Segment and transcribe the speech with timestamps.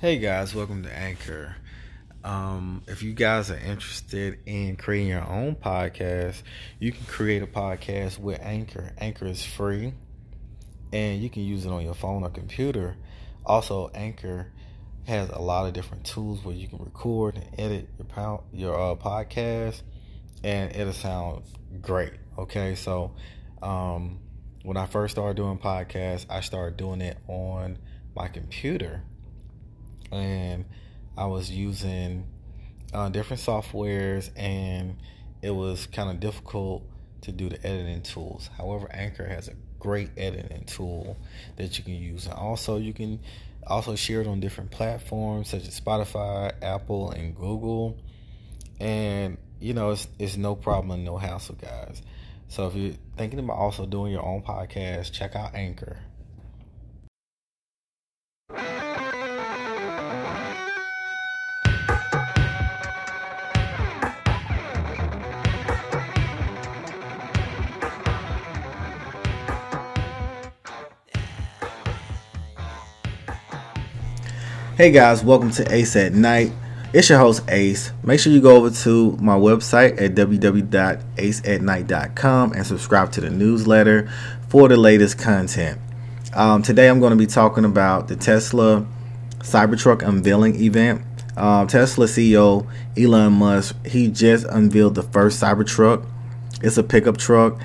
[0.00, 1.54] Hey guys, welcome to Anchor.
[2.24, 6.42] Um, if you guys are interested in creating your own podcast,
[6.80, 8.92] you can create a podcast with Anchor.
[8.98, 9.94] Anchor is free
[10.92, 12.96] and you can use it on your phone or computer.
[13.46, 14.52] Also, Anchor
[15.06, 18.94] has a lot of different tools where you can record and edit your your uh,
[18.96, 19.80] podcast,
[20.42, 21.44] and it'll sound
[21.80, 22.12] great.
[22.36, 23.14] Okay, so
[23.62, 24.18] um,
[24.64, 27.78] when I first started doing podcasts, I started doing it on
[28.14, 29.02] my computer
[30.14, 30.64] and
[31.16, 32.26] I was using
[32.92, 34.96] uh, different softwares, and
[35.42, 36.84] it was kind of difficult
[37.22, 38.50] to do the editing tools.
[38.56, 41.16] However, Anchor has a great editing tool
[41.56, 43.20] that you can use, and also you can
[43.66, 47.98] also share it on different platforms such as Spotify, Apple, and Google.
[48.80, 52.02] And you know, it's it's no problem no hassle, guys.
[52.48, 55.98] So if you're thinking about also doing your own podcast, check out Anchor.
[74.76, 76.50] Hey guys, welcome to Ace at Night.
[76.92, 77.92] It's your host Ace.
[78.02, 84.10] Make sure you go over to my website at www.aceatnight.com and subscribe to the newsletter
[84.48, 85.80] for the latest content.
[86.32, 88.84] Um, today I'm going to be talking about the Tesla
[89.38, 91.02] Cybertruck unveiling event.
[91.36, 92.66] Um, Tesla CEO
[92.98, 96.04] Elon Musk he just unveiled the first Cybertruck.
[96.62, 97.60] It's a pickup truck,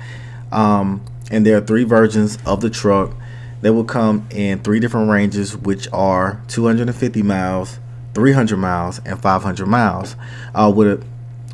[0.52, 3.16] um, and there are three versions of the truck.
[3.60, 7.78] They will come in three different ranges, which are 250 miles,
[8.14, 10.16] 300 miles, and 500 miles,
[10.54, 11.04] uh, with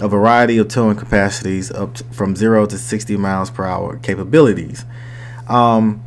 [0.01, 3.99] a, a, variety of towing capacities up to, from 0 to 60 miles per hour
[3.99, 4.85] capabilities.
[5.49, 6.03] Um,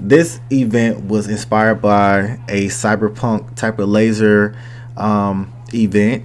[0.00, 4.56] this event was inspired by a cyberpunk type of laser
[4.96, 6.24] um, event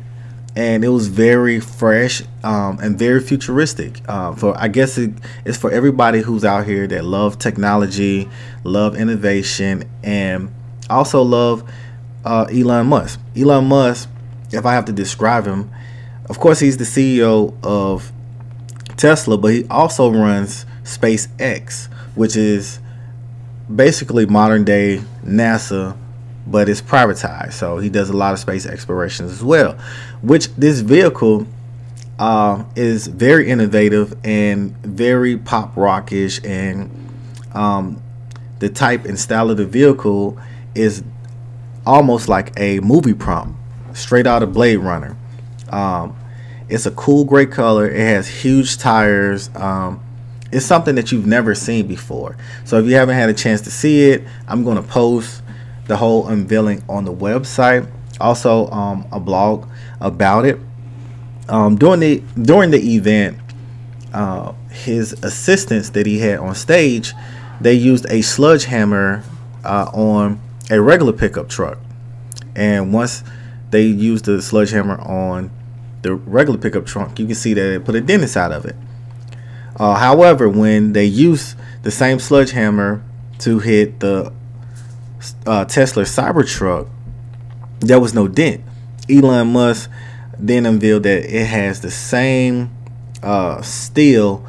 [0.55, 4.01] and it was very fresh um, and very futuristic.
[4.07, 5.11] Uh, for I guess it,
[5.45, 8.27] it's for everybody who's out here that love technology,
[8.63, 10.53] love innovation, and
[10.89, 11.69] also love
[12.25, 13.19] uh, Elon Musk.
[13.37, 14.09] Elon Musk,
[14.51, 15.69] if I have to describe him,
[16.29, 18.11] of course he's the CEO of
[18.97, 22.79] Tesla, but he also runs SpaceX, which is
[23.73, 25.95] basically modern day NASA
[26.49, 27.53] but it's privatized.
[27.53, 29.77] So he does a lot of space explorations as well.
[30.21, 31.47] Which this vehicle
[32.17, 36.91] uh, is very innovative and very pop rockish, and
[37.53, 38.01] um,
[38.59, 40.37] the type and style of the vehicle
[40.75, 41.03] is
[41.85, 43.57] almost like a movie prompt,
[43.93, 45.15] straight out of Blade Runner.
[45.69, 46.15] Um,
[46.67, 47.89] it's a cool gray color.
[47.89, 49.49] It has huge tires.
[49.55, 50.03] Um,
[50.51, 52.35] it's something that you've never seen before.
[52.65, 55.41] So if you haven't had a chance to see it, I'm going to post
[55.89, 57.89] the whole unveiling on the website.
[58.21, 59.67] Also, um, a blog
[59.99, 60.59] about it.
[61.49, 63.37] Um, during the during the event,
[64.13, 67.13] uh, his assistants that he had on stage,
[67.59, 69.23] they used a sludge hammer
[69.65, 70.39] uh, on
[70.69, 71.79] a regular pickup truck,
[72.55, 73.23] and once
[73.71, 75.49] they used the sludge hammer on
[76.03, 78.75] the regular pickup truck, you can see that it put a dent inside of it.
[79.75, 83.03] Uh, however, when they used the same sludge hammer
[83.39, 84.31] to hit the
[85.45, 86.89] uh, Tesla Cybertruck,
[87.79, 88.61] there was no dent.
[89.09, 89.89] Elon Musk
[90.37, 92.69] then unveiled that it has the same
[93.23, 94.45] uh, steel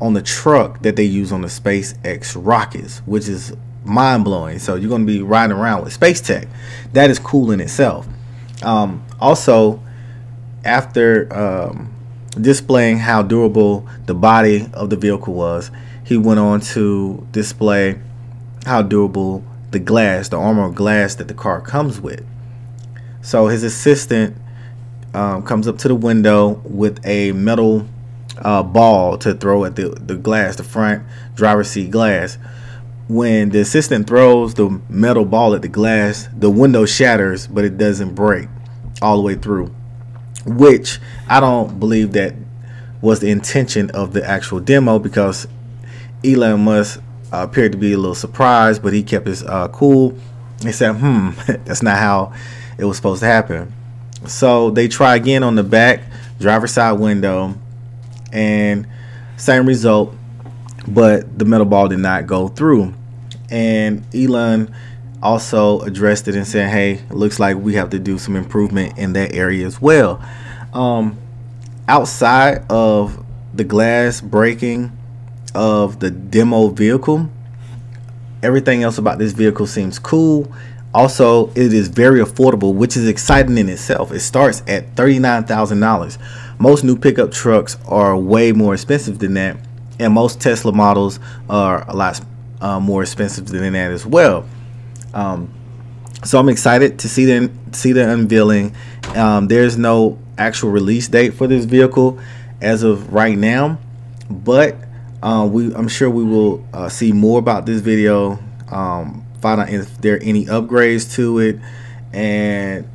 [0.00, 3.54] on the truck that they use on the SpaceX rockets, which is
[3.84, 4.58] mind blowing.
[4.58, 6.48] So you're going to be riding around with space tech.
[6.92, 8.06] That is cool in itself.
[8.62, 9.82] Um, also,
[10.64, 11.94] after um,
[12.40, 15.70] displaying how durable the body of the vehicle was,
[16.04, 17.98] he went on to display
[18.66, 19.44] how durable
[19.74, 22.24] the glass, the armor glass that the car comes with.
[23.20, 24.36] So his assistant
[25.12, 27.86] um, comes up to the window with a metal
[28.38, 31.02] uh, ball to throw at the, the glass, the front
[31.34, 32.38] driver's seat glass.
[33.08, 37.76] When the assistant throws the metal ball at the glass, the window shatters, but it
[37.76, 38.48] doesn't break
[39.02, 39.74] all the way through.
[40.46, 42.34] Which I don't believe that
[43.00, 45.48] was the intention of the actual demo because
[46.24, 47.02] Elon Musk
[47.34, 50.16] uh, appeared to be a little surprised, but he kept his uh, cool.
[50.62, 51.30] He said, "Hmm,
[51.64, 52.32] that's not how
[52.78, 53.72] it was supposed to happen."
[54.26, 56.02] So they try again on the back
[56.38, 57.54] driver side window,
[58.32, 58.86] and
[59.36, 60.14] same result,
[60.86, 62.94] but the metal ball did not go through.
[63.50, 64.74] And Elon
[65.22, 69.12] also addressed it and said, "Hey, looks like we have to do some improvement in
[69.14, 70.22] that area as well."
[70.72, 71.18] Um,
[71.88, 74.96] outside of the glass breaking
[75.54, 77.28] of the demo vehicle.
[78.42, 80.52] Everything else about this vehicle seems cool.
[80.92, 84.12] Also, it is very affordable, which is exciting in itself.
[84.12, 86.18] It starts at $39,000.
[86.58, 89.56] Most new pickup trucks are way more expensive than that,
[89.98, 91.18] and most Tesla models
[91.50, 92.20] are a lot
[92.60, 94.46] uh, more expensive than that as well.
[95.12, 95.52] Um,
[96.24, 98.74] so I'm excited to see the see the unveiling.
[99.14, 102.18] Um, there's no actual release date for this vehicle
[102.60, 103.78] as of right now,
[104.30, 104.76] but
[105.24, 108.38] uh, we I'm sure we will uh, see more about this video.
[108.70, 111.58] Um, find out if there are any upgrades to it,
[112.12, 112.86] and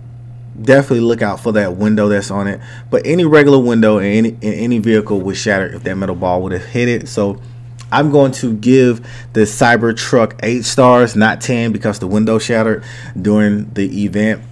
[0.62, 2.62] definitely look out for that window that's on it.
[2.92, 6.44] But any regular window in any in any vehicle would shatter if that metal ball
[6.44, 7.08] would have hit it.
[7.08, 7.42] So
[7.92, 9.04] I'm going to give
[9.34, 12.84] the Cybertruck 8 stars, not 10, because the window shattered
[13.20, 14.44] during the event.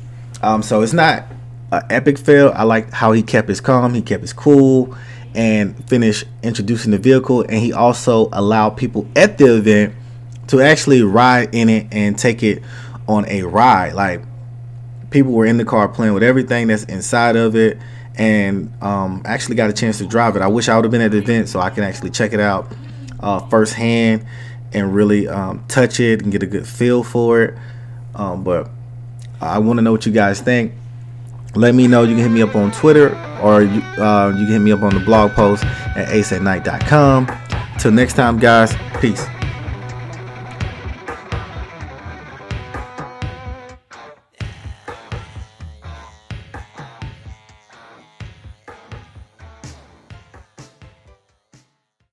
[0.41, 1.25] Um, so it's not
[1.71, 2.51] an epic fail.
[2.55, 4.97] I like how he kept his calm, he kept his cool,
[5.37, 7.41] and finish introducing the vehicle.
[7.41, 9.93] And he also allowed people at the event
[10.47, 12.63] to actually ride in it and take it
[13.07, 13.93] on a ride.
[13.93, 14.21] Like
[15.11, 17.77] people were in the car playing with everything that's inside of it
[18.15, 20.41] and um, actually got a chance to drive it.
[20.41, 22.39] I wish I would have been at the event so I can actually check it
[22.39, 22.73] out
[23.19, 24.25] uh, firsthand
[24.73, 27.57] and really um, touch it and get a good feel for it.
[28.15, 28.71] Um, but
[29.39, 30.73] I want to know what you guys think.
[31.55, 32.03] Let me know.
[32.03, 33.09] You can hit me up on Twitter
[33.41, 37.27] or you, uh, you can hit me up on the blog post at aceatnight.com.
[37.79, 38.73] Till next time, guys.
[38.99, 39.25] Peace.